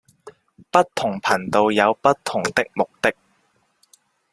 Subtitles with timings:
[0.71, 3.13] 不同頻道有不同的目的